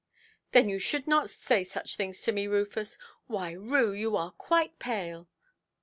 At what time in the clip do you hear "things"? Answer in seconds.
1.95-2.23